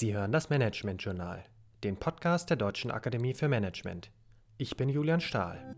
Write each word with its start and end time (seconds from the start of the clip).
Sie 0.00 0.14
hören 0.14 0.30
das 0.30 0.48
Management 0.48 1.02
Journal, 1.02 1.44
den 1.82 1.96
Podcast 1.96 2.50
der 2.50 2.56
Deutschen 2.56 2.92
Akademie 2.92 3.34
für 3.34 3.48
Management. 3.48 4.12
Ich 4.56 4.76
bin 4.76 4.88
Julian 4.88 5.20
Stahl. 5.20 5.74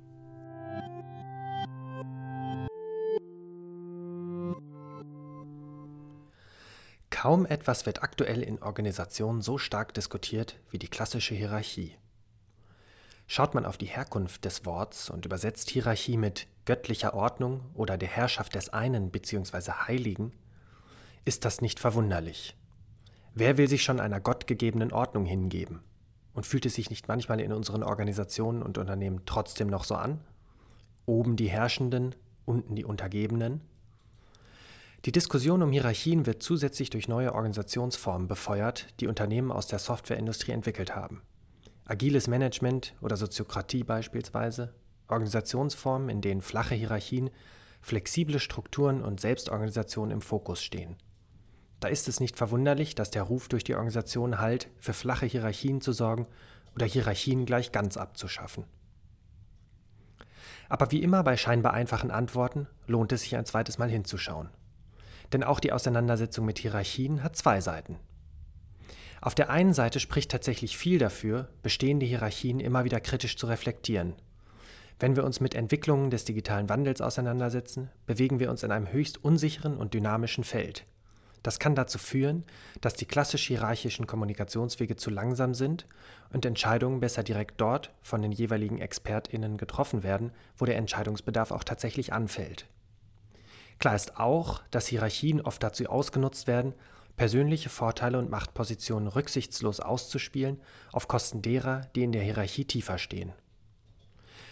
Kaum 7.08 7.46
etwas 7.46 7.86
wird 7.86 8.02
aktuell 8.02 8.42
in 8.42 8.62
Organisationen 8.62 9.40
so 9.40 9.56
stark 9.56 9.94
diskutiert 9.94 10.56
wie 10.68 10.78
die 10.78 10.88
klassische 10.88 11.34
Hierarchie. 11.34 11.96
Schaut 13.26 13.54
man 13.54 13.64
auf 13.64 13.78
die 13.78 13.86
Herkunft 13.86 14.44
des 14.44 14.66
Worts 14.66 15.08
und 15.08 15.24
übersetzt 15.24 15.70
Hierarchie 15.70 16.18
mit 16.18 16.46
göttlicher 16.66 17.14
Ordnung 17.14 17.62
oder 17.72 17.96
der 17.96 18.10
Herrschaft 18.10 18.54
des 18.54 18.68
einen 18.68 19.10
bzw. 19.10 19.72
Heiligen, 19.86 20.34
ist 21.24 21.46
das 21.46 21.62
nicht 21.62 21.80
verwunderlich. 21.80 22.54
Wer 23.34 23.58
will 23.58 23.68
sich 23.68 23.84
schon 23.84 24.00
einer 24.00 24.20
gottgegebenen 24.20 24.92
Ordnung 24.92 25.24
hingeben? 25.24 25.80
Und 26.32 26.46
fühlt 26.46 26.66
es 26.66 26.74
sich 26.74 26.90
nicht 26.90 27.06
manchmal 27.06 27.40
in 27.40 27.52
unseren 27.52 27.82
Organisationen 27.82 28.62
und 28.62 28.78
Unternehmen 28.78 29.22
trotzdem 29.24 29.68
noch 29.68 29.84
so 29.84 29.94
an? 29.94 30.20
Oben 31.06 31.36
die 31.36 31.48
Herrschenden, 31.48 32.14
unten 32.44 32.74
die 32.74 32.84
Untergebenen? 32.84 33.60
Die 35.04 35.12
Diskussion 35.12 35.62
um 35.62 35.72
Hierarchien 35.72 36.26
wird 36.26 36.42
zusätzlich 36.42 36.90
durch 36.90 37.08
neue 37.08 37.34
Organisationsformen 37.34 38.28
befeuert, 38.28 38.88
die 39.00 39.06
Unternehmen 39.06 39.50
aus 39.50 39.66
der 39.66 39.78
Softwareindustrie 39.78 40.52
entwickelt 40.52 40.94
haben. 40.94 41.22
Agiles 41.86 42.28
Management 42.28 42.94
oder 43.00 43.16
Soziokratie 43.16 43.82
beispielsweise, 43.82 44.74
Organisationsformen, 45.08 46.08
in 46.08 46.20
denen 46.20 46.42
flache 46.42 46.74
Hierarchien, 46.74 47.30
flexible 47.80 48.38
Strukturen 48.38 49.02
und 49.02 49.20
Selbstorganisation 49.20 50.10
im 50.10 50.20
Fokus 50.20 50.62
stehen. 50.62 50.96
Da 51.80 51.88
ist 51.88 52.08
es 52.08 52.20
nicht 52.20 52.36
verwunderlich, 52.36 52.94
dass 52.94 53.10
der 53.10 53.22
Ruf 53.22 53.48
durch 53.48 53.64
die 53.64 53.74
Organisation 53.74 54.38
halt, 54.38 54.68
für 54.78 54.92
flache 54.92 55.26
Hierarchien 55.26 55.80
zu 55.80 55.92
sorgen 55.92 56.26
oder 56.74 56.86
Hierarchien 56.86 57.46
gleich 57.46 57.72
ganz 57.72 57.96
abzuschaffen. 57.96 58.64
Aber 60.68 60.90
wie 60.92 61.02
immer 61.02 61.24
bei 61.24 61.36
scheinbar 61.36 61.72
einfachen 61.72 62.10
Antworten 62.10 62.68
lohnt 62.86 63.12
es 63.12 63.22
sich 63.22 63.36
ein 63.36 63.46
zweites 63.46 63.78
Mal 63.78 63.90
hinzuschauen. 63.90 64.50
Denn 65.32 65.42
auch 65.42 65.58
die 65.58 65.72
Auseinandersetzung 65.72 66.44
mit 66.44 66.58
Hierarchien 66.58 67.22
hat 67.22 67.36
zwei 67.36 67.60
Seiten. 67.60 67.96
Auf 69.20 69.34
der 69.34 69.50
einen 69.50 69.74
Seite 69.74 70.00
spricht 70.00 70.30
tatsächlich 70.30 70.76
viel 70.76 70.98
dafür, 70.98 71.48
bestehende 71.62 72.06
Hierarchien 72.06 72.60
immer 72.60 72.84
wieder 72.84 73.00
kritisch 73.00 73.36
zu 73.36 73.46
reflektieren. 73.46 74.14
Wenn 74.98 75.16
wir 75.16 75.24
uns 75.24 75.40
mit 75.40 75.54
Entwicklungen 75.54 76.10
des 76.10 76.24
digitalen 76.24 76.68
Wandels 76.68 77.00
auseinandersetzen, 77.00 77.90
bewegen 78.06 78.38
wir 78.38 78.50
uns 78.50 78.62
in 78.62 78.70
einem 78.70 78.92
höchst 78.92 79.22
unsicheren 79.22 79.76
und 79.76 79.94
dynamischen 79.94 80.44
Feld. 80.44 80.84
Das 81.42 81.58
kann 81.58 81.74
dazu 81.74 81.98
führen, 81.98 82.44
dass 82.80 82.94
die 82.94 83.06
klassisch 83.06 83.46
hierarchischen 83.46 84.06
Kommunikationswege 84.06 84.96
zu 84.96 85.10
langsam 85.10 85.54
sind 85.54 85.86
und 86.32 86.44
Entscheidungen 86.44 87.00
besser 87.00 87.22
direkt 87.22 87.60
dort 87.60 87.92
von 88.02 88.20
den 88.20 88.32
jeweiligen 88.32 88.78
Expertinnen 88.78 89.56
getroffen 89.56 90.02
werden, 90.02 90.32
wo 90.56 90.66
der 90.66 90.76
Entscheidungsbedarf 90.76 91.50
auch 91.50 91.64
tatsächlich 91.64 92.12
anfällt. 92.12 92.66
Klar 93.78 93.96
ist 93.96 94.18
auch, 94.18 94.62
dass 94.70 94.88
Hierarchien 94.88 95.40
oft 95.40 95.62
dazu 95.62 95.86
ausgenutzt 95.86 96.46
werden, 96.46 96.74
persönliche 97.16 97.70
Vorteile 97.70 98.18
und 98.18 98.30
Machtpositionen 98.30 99.08
rücksichtslos 99.08 99.80
auszuspielen 99.80 100.60
auf 100.92 101.08
Kosten 101.08 101.40
derer, 101.40 101.82
die 101.94 102.02
in 102.02 102.12
der 102.12 102.22
Hierarchie 102.22 102.66
tiefer 102.66 102.98
stehen. 102.98 103.32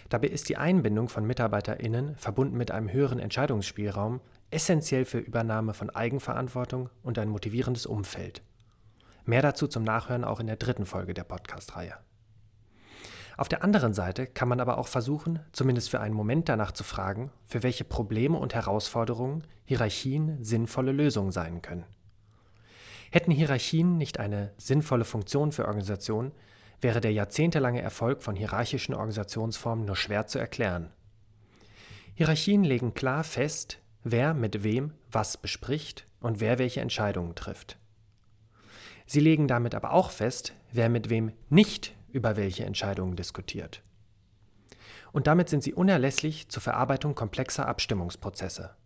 Dabei 0.08 0.28
ist 0.28 0.48
die 0.48 0.56
Einbindung 0.56 1.10
von 1.10 1.26
Mitarbeiterinnen 1.26 2.16
verbunden 2.16 2.56
mit 2.56 2.70
einem 2.70 2.90
höheren 2.90 3.18
Entscheidungsspielraum 3.18 4.20
essentiell 4.50 5.04
für 5.04 5.18
Übernahme 5.18 5.74
von 5.74 5.90
Eigenverantwortung 5.90 6.90
und 7.02 7.18
ein 7.18 7.28
motivierendes 7.28 7.86
Umfeld. 7.86 8.42
Mehr 9.24 9.42
dazu 9.42 9.66
zum 9.66 9.84
Nachhören 9.84 10.24
auch 10.24 10.40
in 10.40 10.46
der 10.46 10.56
dritten 10.56 10.86
Folge 10.86 11.14
der 11.14 11.24
Podcast-Reihe. 11.24 11.94
Auf 13.36 13.48
der 13.48 13.62
anderen 13.62 13.94
Seite 13.94 14.26
kann 14.26 14.48
man 14.48 14.58
aber 14.58 14.78
auch 14.78 14.88
versuchen, 14.88 15.38
zumindest 15.52 15.90
für 15.90 16.00
einen 16.00 16.14
Moment 16.14 16.48
danach 16.48 16.72
zu 16.72 16.82
fragen, 16.82 17.30
für 17.46 17.62
welche 17.62 17.84
Probleme 17.84 18.36
und 18.36 18.54
Herausforderungen 18.54 19.44
Hierarchien 19.64 20.42
sinnvolle 20.42 20.92
Lösungen 20.92 21.30
sein 21.30 21.62
können. 21.62 21.84
Hätten 23.10 23.30
Hierarchien 23.30 23.96
nicht 23.96 24.18
eine 24.18 24.52
sinnvolle 24.56 25.04
Funktion 25.04 25.52
für 25.52 25.66
Organisationen, 25.66 26.32
wäre 26.80 27.00
der 27.00 27.12
jahrzehntelange 27.12 27.80
Erfolg 27.80 28.22
von 28.22 28.34
hierarchischen 28.34 28.94
Organisationsformen 28.94 29.84
nur 29.84 29.96
schwer 29.96 30.26
zu 30.26 30.38
erklären. 30.38 30.90
Hierarchien 32.14 32.64
legen 32.64 32.94
klar 32.94 33.24
fest, 33.24 33.78
wer 34.04 34.34
mit 34.34 34.62
wem 34.62 34.92
was 35.10 35.36
bespricht 35.36 36.06
und 36.20 36.40
wer 36.40 36.58
welche 36.58 36.80
Entscheidungen 36.80 37.34
trifft. 37.34 37.78
Sie 39.06 39.20
legen 39.20 39.48
damit 39.48 39.74
aber 39.74 39.92
auch 39.92 40.10
fest, 40.10 40.52
wer 40.72 40.88
mit 40.88 41.08
wem 41.08 41.32
nicht 41.48 41.94
über 42.12 42.36
welche 42.36 42.64
Entscheidungen 42.64 43.16
diskutiert. 43.16 43.82
Und 45.12 45.26
damit 45.26 45.48
sind 45.48 45.62
sie 45.62 45.72
unerlässlich 45.72 46.48
zur 46.48 46.62
Verarbeitung 46.62 47.14
komplexer 47.14 47.66
Abstimmungsprozesse. 47.66 48.76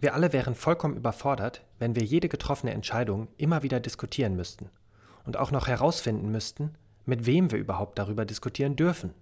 Wir 0.00 0.14
alle 0.14 0.32
wären 0.32 0.54
vollkommen 0.54 0.96
überfordert, 0.96 1.64
wenn 1.78 1.96
wir 1.96 2.02
jede 2.02 2.28
getroffene 2.28 2.72
Entscheidung 2.72 3.28
immer 3.36 3.62
wieder 3.62 3.80
diskutieren 3.80 4.36
müssten 4.36 4.70
und 5.24 5.36
auch 5.36 5.50
noch 5.50 5.66
herausfinden 5.66 6.30
müssten, 6.30 6.74
mit 7.04 7.26
wem 7.26 7.50
wir 7.50 7.58
überhaupt 7.58 7.98
darüber 7.98 8.24
diskutieren 8.24 8.76
dürfen. 8.76 9.14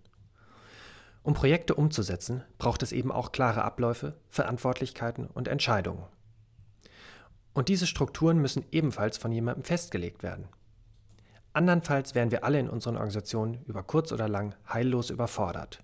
Um 1.27 1.35
Projekte 1.35 1.75
umzusetzen, 1.75 2.45
braucht 2.57 2.85
es 2.85 2.93
eben 2.93 3.11
auch 3.11 3.33
klare 3.33 3.65
Abläufe, 3.65 4.15
Verantwortlichkeiten 4.29 5.27
und 5.27 5.49
Entscheidungen. 5.49 6.05
Und 7.53 7.67
diese 7.67 7.89
Strukturen 7.89 8.39
müssen 8.39 8.65
ebenfalls 8.71 9.19
von 9.19 9.33
jemandem 9.33 9.65
festgelegt 9.65 10.23
werden. 10.23 10.47
Andernfalls 11.53 12.15
wären 12.15 12.31
wir 12.31 12.45
alle 12.45 12.61
in 12.61 12.71
unseren 12.71 12.95
Organisationen 12.95 13.65
über 13.65 13.83
kurz 13.83 14.13
oder 14.13 14.29
lang 14.29 14.55
heillos 14.73 15.11
überfordert. 15.11 15.83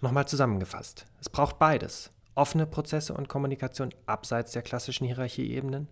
Nochmal 0.00 0.28
zusammengefasst, 0.28 1.06
es 1.18 1.28
braucht 1.28 1.58
beides, 1.58 2.12
offene 2.36 2.64
Prozesse 2.64 3.12
und 3.12 3.28
Kommunikation 3.28 3.92
abseits 4.06 4.52
der 4.52 4.62
klassischen 4.62 5.04
Hierarchieebenen, 5.04 5.88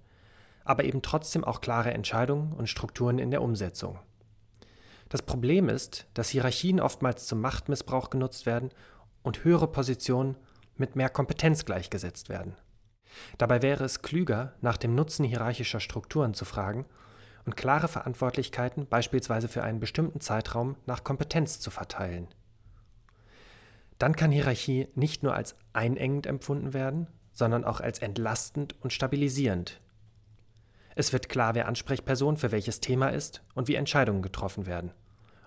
aber 0.64 0.84
eben 0.84 1.02
trotzdem 1.02 1.42
auch 1.42 1.60
klare 1.60 1.92
Entscheidungen 1.94 2.52
und 2.52 2.68
Strukturen 2.68 3.18
in 3.18 3.32
der 3.32 3.42
Umsetzung. 3.42 3.98
Das 5.14 5.22
Problem 5.22 5.68
ist, 5.68 6.08
dass 6.14 6.30
Hierarchien 6.30 6.80
oftmals 6.80 7.28
zum 7.28 7.40
Machtmissbrauch 7.40 8.10
genutzt 8.10 8.46
werden 8.46 8.70
und 9.22 9.44
höhere 9.44 9.68
Positionen 9.68 10.36
mit 10.76 10.96
mehr 10.96 11.08
Kompetenz 11.08 11.64
gleichgesetzt 11.64 12.28
werden. 12.28 12.56
Dabei 13.38 13.62
wäre 13.62 13.84
es 13.84 14.02
klüger, 14.02 14.54
nach 14.60 14.76
dem 14.76 14.96
Nutzen 14.96 15.24
hierarchischer 15.24 15.78
Strukturen 15.78 16.34
zu 16.34 16.44
fragen 16.44 16.84
und 17.44 17.56
klare 17.56 17.86
Verantwortlichkeiten 17.86 18.88
beispielsweise 18.88 19.46
für 19.46 19.62
einen 19.62 19.78
bestimmten 19.78 20.20
Zeitraum 20.20 20.74
nach 20.84 21.04
Kompetenz 21.04 21.60
zu 21.60 21.70
verteilen. 21.70 22.26
Dann 24.00 24.16
kann 24.16 24.32
Hierarchie 24.32 24.88
nicht 24.96 25.22
nur 25.22 25.36
als 25.36 25.54
einengend 25.72 26.26
empfunden 26.26 26.74
werden, 26.74 27.06
sondern 27.30 27.62
auch 27.62 27.80
als 27.80 28.00
entlastend 28.00 28.74
und 28.82 28.92
stabilisierend. 28.92 29.80
Es 30.96 31.12
wird 31.12 31.28
klar, 31.28 31.54
wer 31.54 31.68
Ansprechperson 31.68 32.36
für 32.36 32.50
welches 32.50 32.80
Thema 32.80 33.10
ist 33.10 33.44
und 33.54 33.68
wie 33.68 33.76
Entscheidungen 33.76 34.20
getroffen 34.20 34.66
werden. 34.66 34.90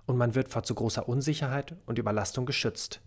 Und 0.08 0.18
man 0.18 0.34
wird 0.34 0.50
vor 0.50 0.64
zu 0.64 0.74
großer 0.74 1.08
Unsicherheit 1.08 1.76
und 1.86 2.00
Überlastung 2.00 2.48
geschützt. 2.48 3.02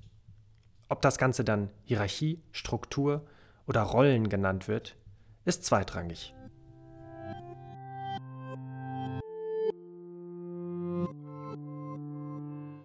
Ob 0.88 1.02
das 1.02 1.18
Ganze 1.18 1.42
dann 1.42 1.70
Hierarchie, 1.84 2.40
Struktur 2.52 3.26
oder 3.66 3.82
Rollen 3.82 4.28
genannt 4.28 4.68
wird, 4.68 4.96
ist 5.44 5.64
zweitrangig. 5.64 6.34